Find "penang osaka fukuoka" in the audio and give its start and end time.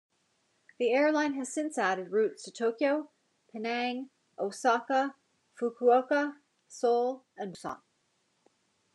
3.51-6.37